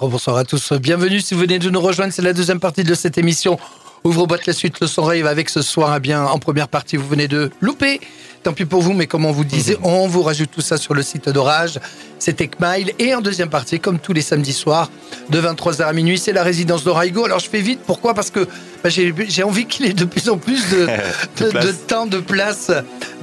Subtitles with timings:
[0.00, 2.94] Bonsoir à tous, bienvenue si vous venez de nous rejoindre, c'est la deuxième partie de
[2.94, 3.58] cette émission.
[4.04, 6.96] Ouvre boîte la suite, le son rave avec ce soir, eh bien en première partie
[6.96, 8.00] vous venez de louper
[8.44, 9.86] Tant pis pour vous, mais comme on vous disait, mhm.
[9.86, 11.80] on vous rajoute tout ça sur le site d'Orage.
[12.28, 12.92] C'est Mile.
[12.98, 14.90] Et en deuxième partie, comme tous les samedis soirs,
[15.30, 17.24] de 23h à minuit, c'est la résidence d'Oraigo.
[17.24, 18.12] Alors je fais vite, pourquoi?
[18.12, 18.46] Parce que
[18.84, 20.86] bah, j'ai envie qu'il ait de plus en plus de,
[21.50, 22.70] de, temps, de place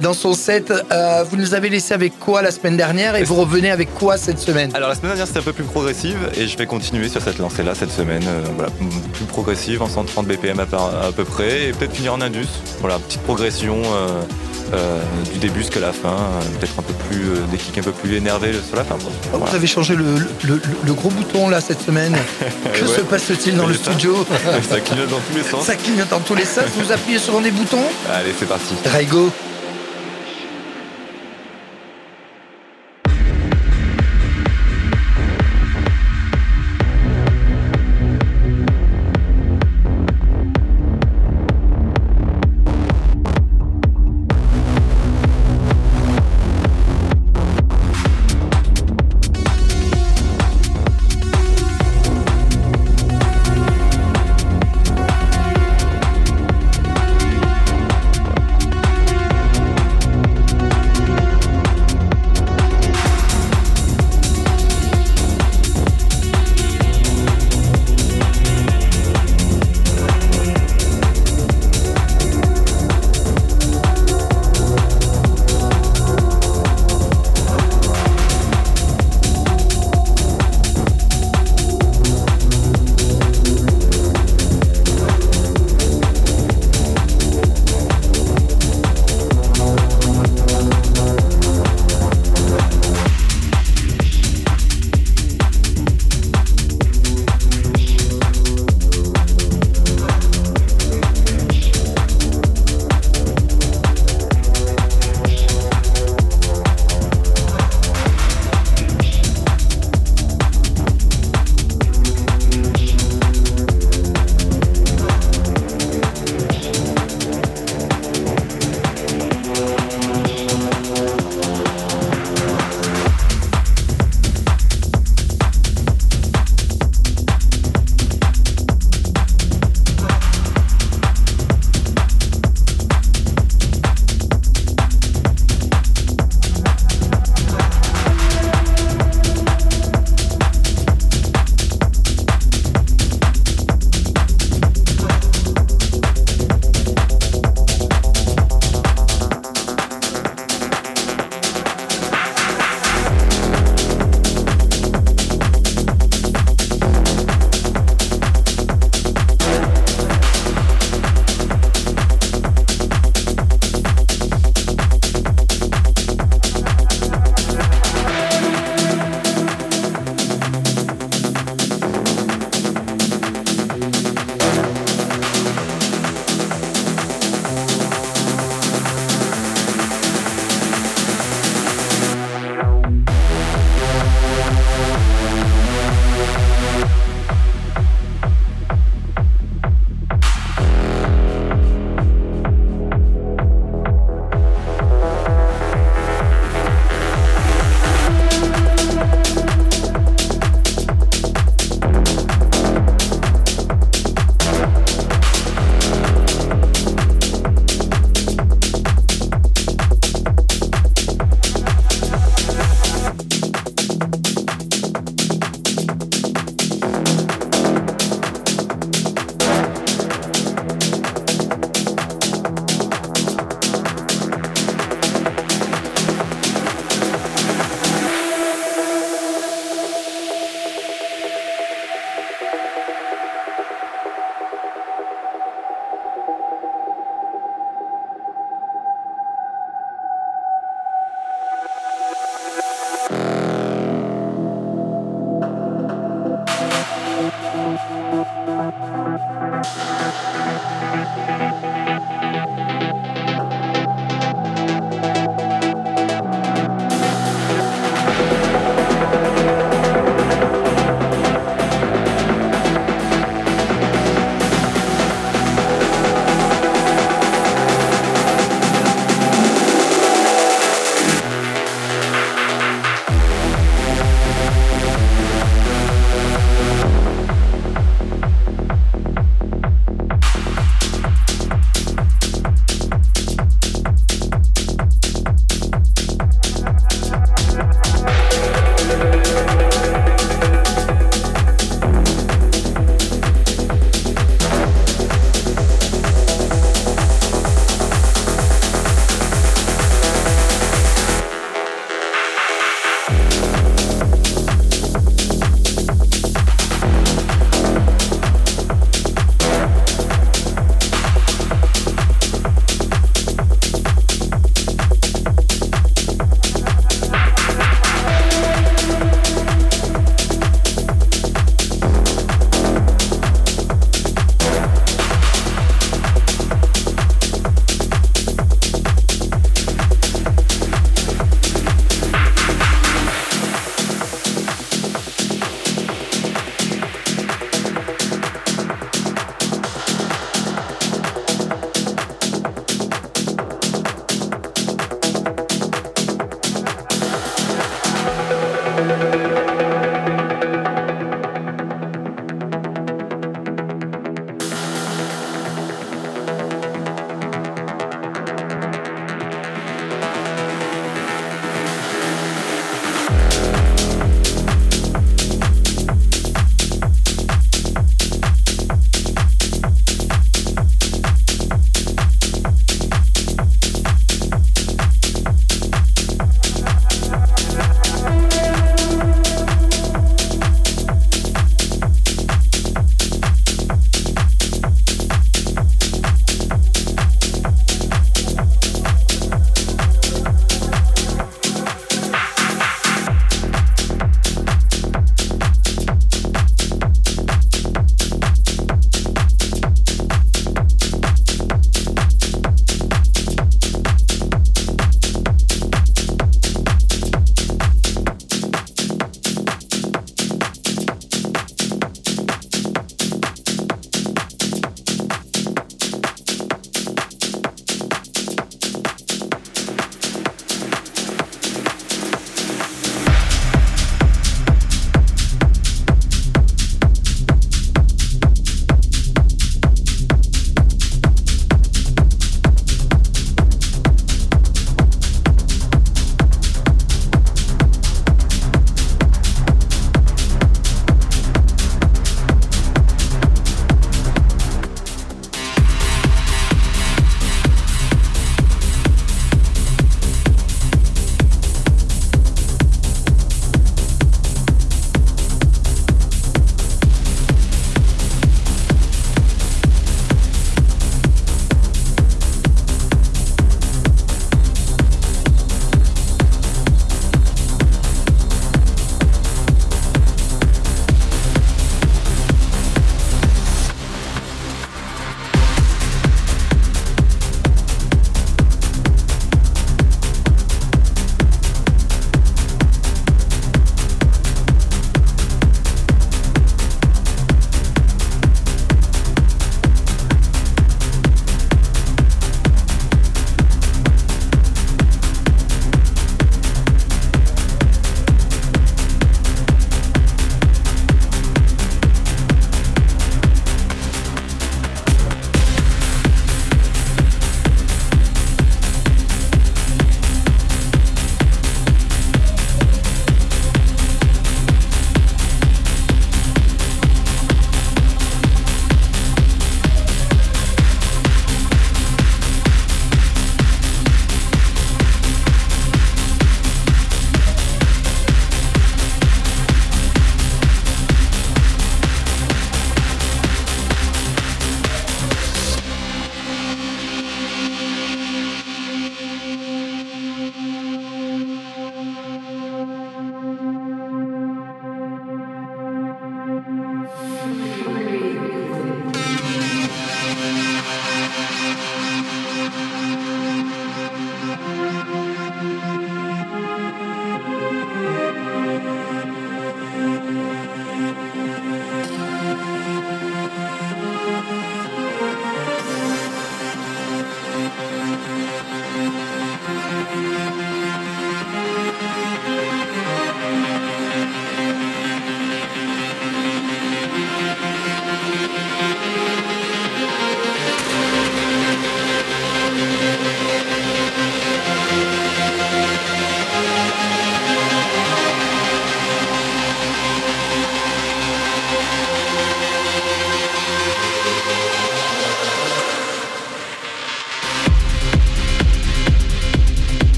[0.00, 0.72] dans son set.
[0.90, 3.14] Euh, vous nous avez laissé avec quoi la semaine dernière?
[3.14, 4.72] Et vous revenez avec quoi cette semaine?
[4.74, 7.38] Alors la semaine dernière c'était un peu plus progressive et je vais continuer sur cette
[7.38, 8.24] lancée-là cette semaine.
[8.26, 8.72] Euh, voilà,
[9.12, 10.66] plus progressive en 130 BPM à,
[11.14, 12.48] peu près et peut-être finir en Indus.
[12.80, 13.82] Voilà, petite progression.
[14.74, 15.00] Euh,
[15.32, 16.16] du début jusqu'à la fin,
[16.58, 18.95] peut-être un peu plus des kicks un peu plus énervés sur la fin.
[19.32, 22.16] Vous avez changé le, gros bouton là cette semaine.
[22.72, 24.26] que se passe-t-il dans le studio
[24.68, 25.64] Ça clignote dans tous les sens.
[25.64, 26.64] Ça clignote dans tous les sens.
[26.76, 27.84] Vous appuyez sur un des boutons.
[28.12, 28.74] Allez, c'est parti.
[28.84, 29.30] Raigo.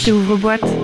[0.00, 0.12] Rage.
[0.12, 0.79] Ouvre-boîte.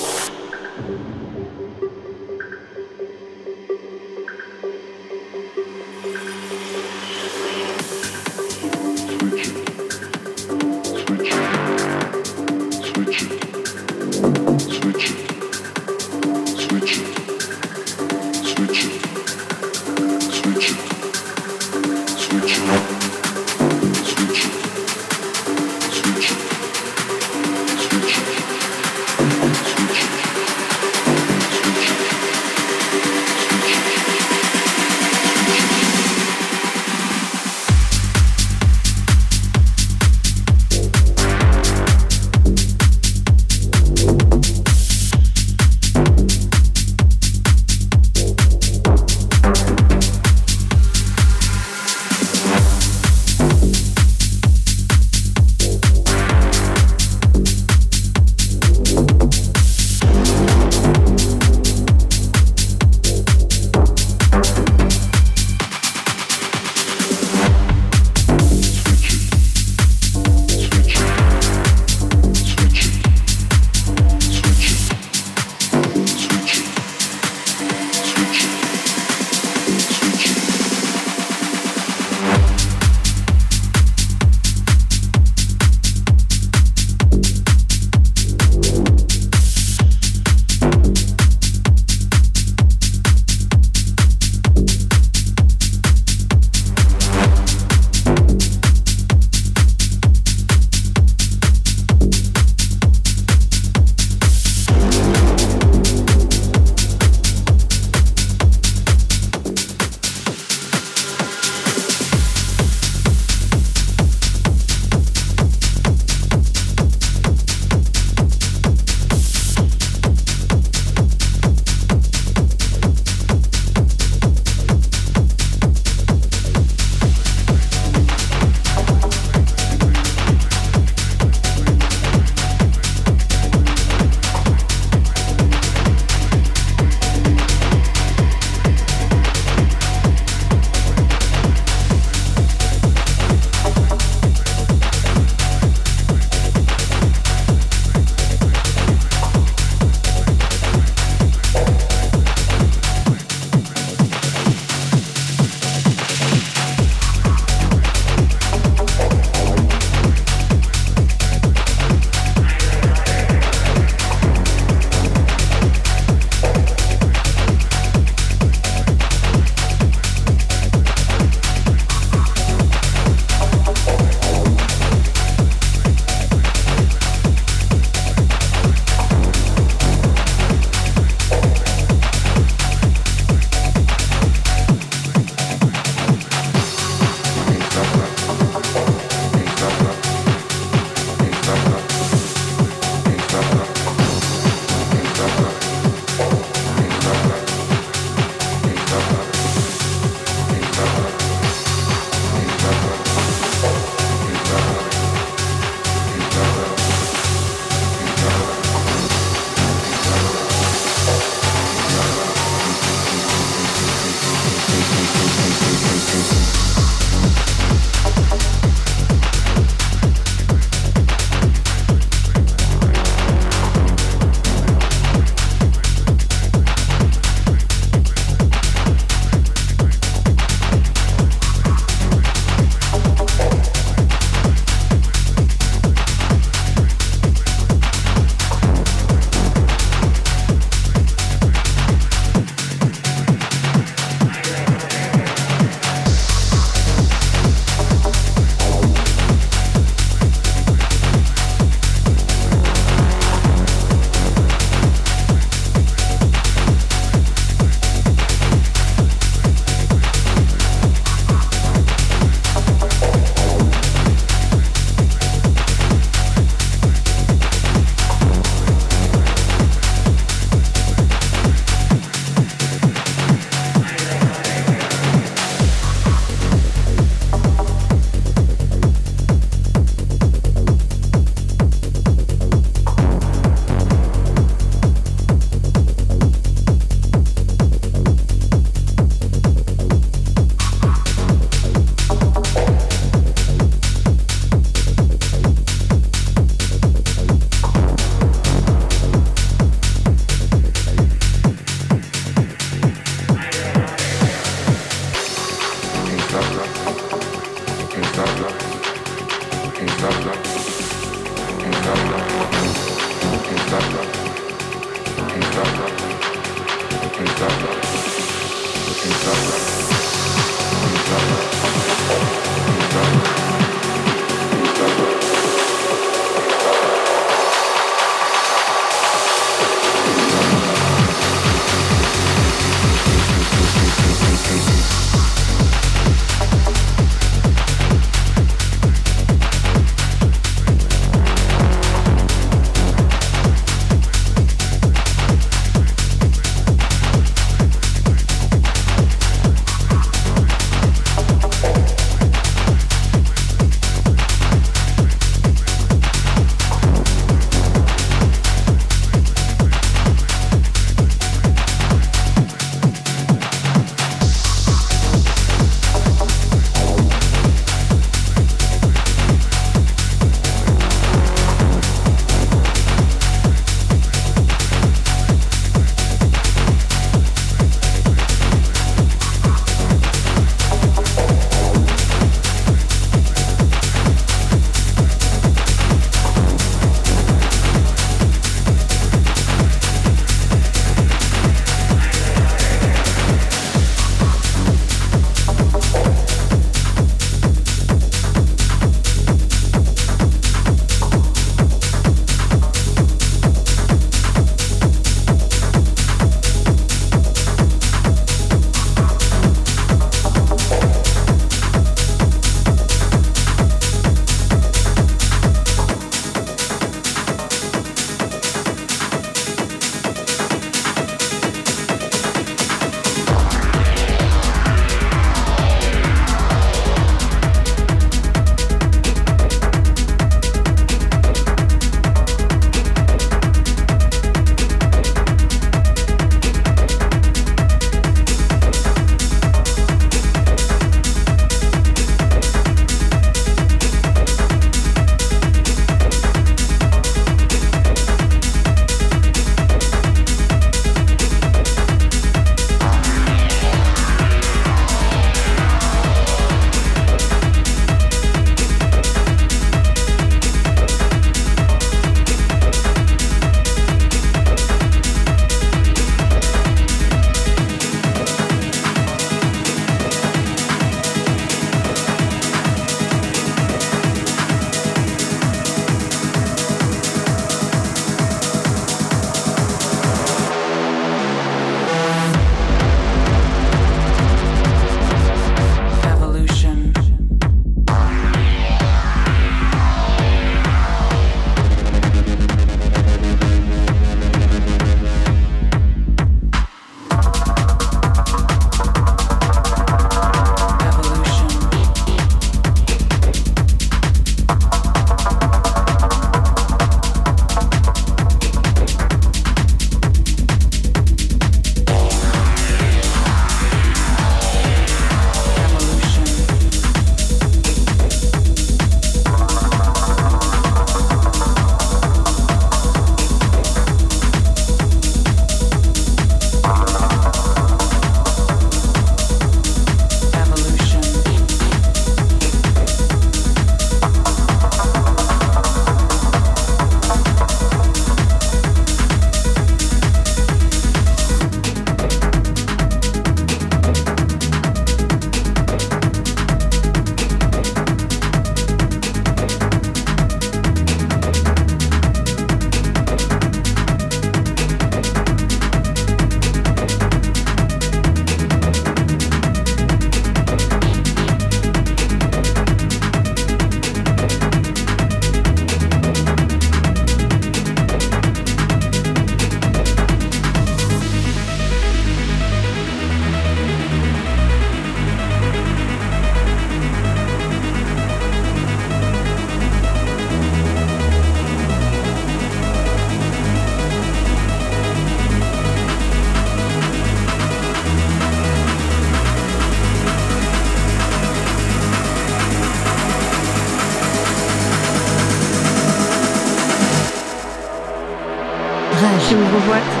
[599.31, 600.00] une boîte.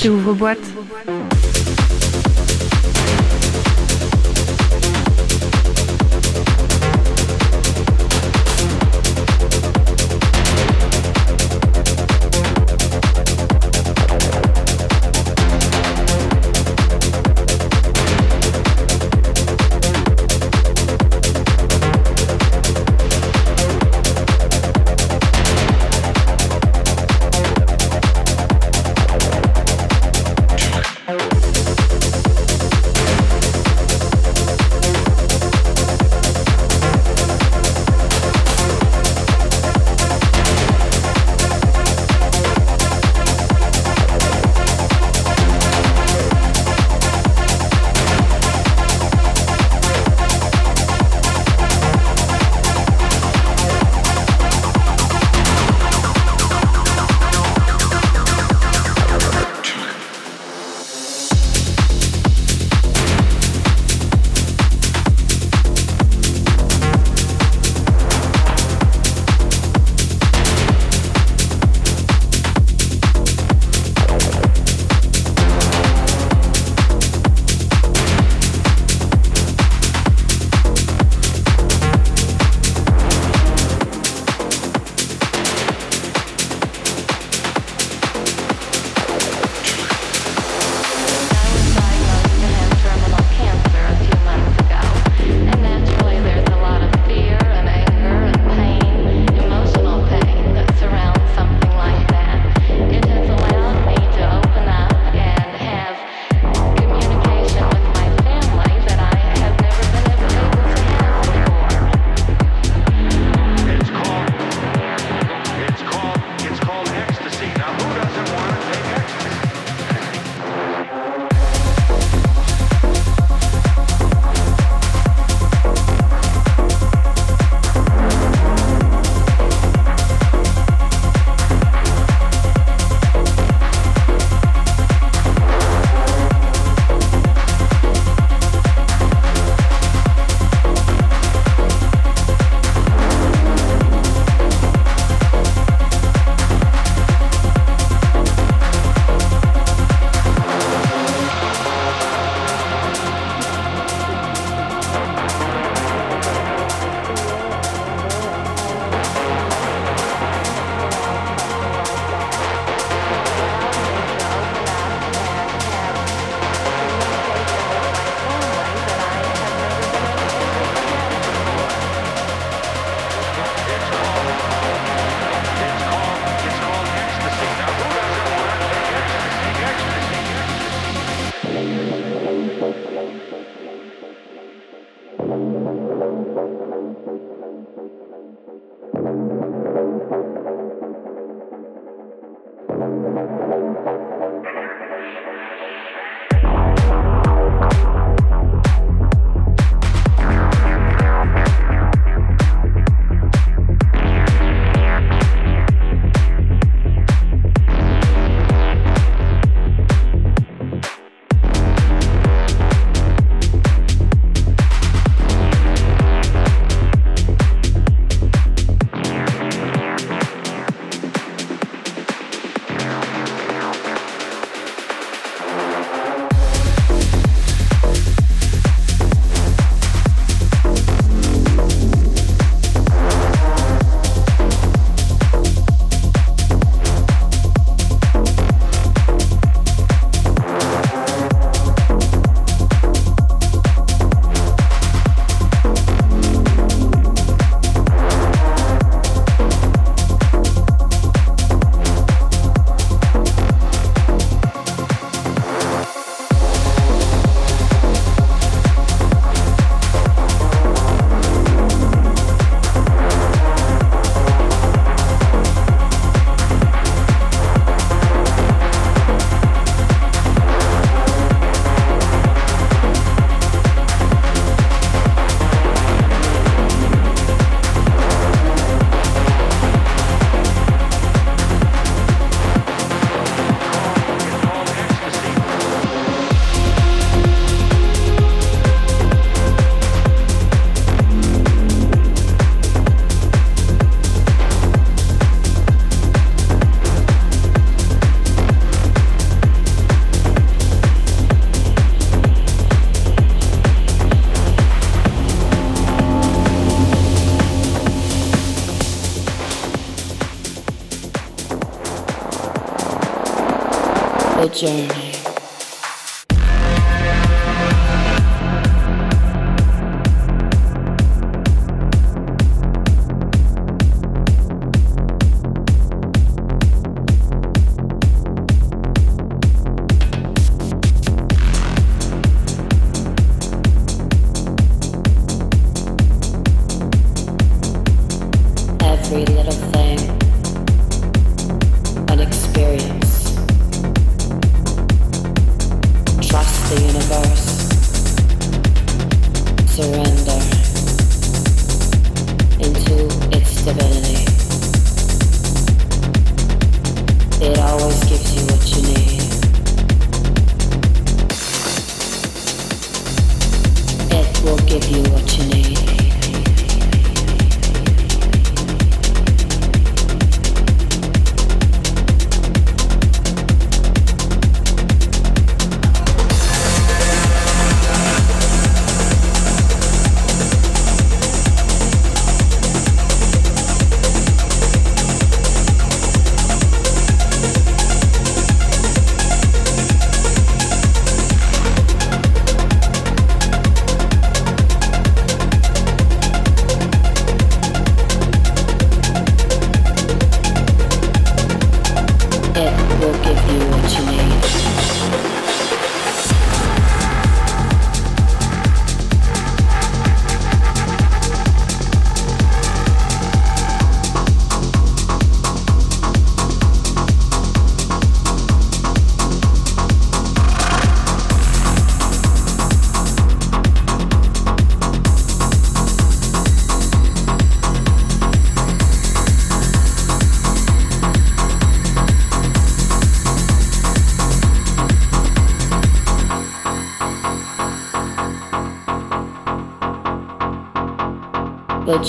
[0.00, 0.08] Rage.
[0.08, 0.79] Ouvre-boîte.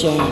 [0.01, 0.30] C'est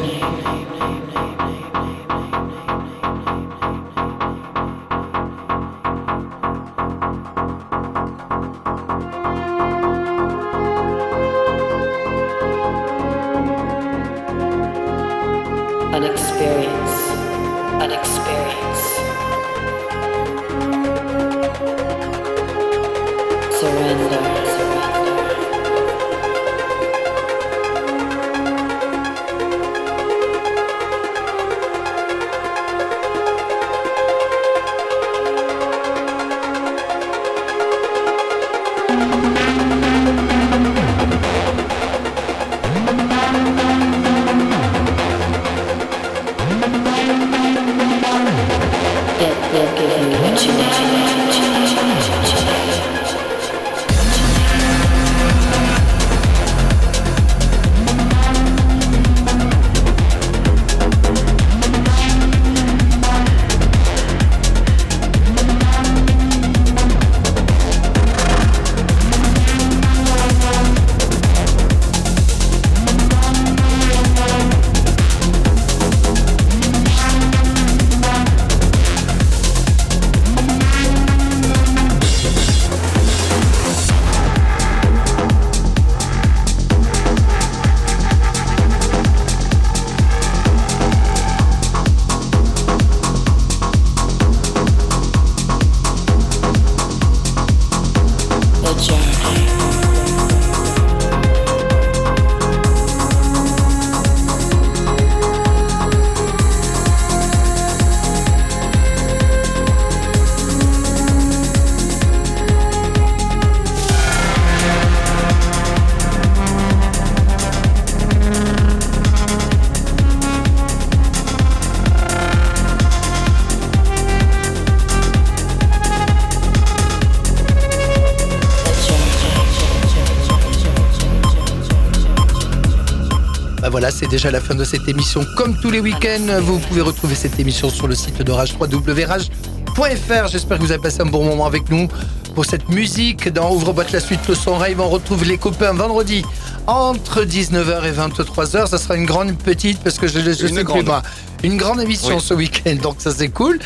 [134.10, 135.24] déjà la fin de cette émission.
[135.38, 140.28] Comme tous les week-ends, vous pouvez retrouver cette émission sur le site de Rage 3wrage.fr.
[140.32, 141.88] J'espère que vous avez passé un bon moment avec nous
[142.34, 143.32] pour cette musique.
[143.32, 144.80] Dans Ouvre-boîte la suite, le son rave.
[144.80, 146.24] On retrouve les copains vendredi
[146.66, 148.68] entre 19h et 23h.
[148.68, 150.86] Ça sera une grande petite parce que je, je sais grande.
[150.86, 153.60] plus Une grande émission ce week-end, donc ça c'est cool.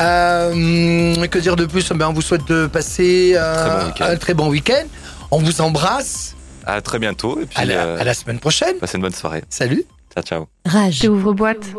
[0.00, 1.88] Euh, que dire de plus?
[1.90, 4.84] Ben, On vous souhaite de passer euh, un très bon week-end.
[5.30, 6.23] on vous embrasse.
[6.66, 7.40] À très bientôt.
[7.40, 8.76] Et puis, à, la, euh, à la semaine prochaine.
[8.78, 9.44] Passez une bonne soirée.
[9.48, 9.84] Salut.
[10.14, 10.48] Ciao, ciao.
[10.64, 11.04] Rage.
[11.04, 11.73] Ouvre boîte.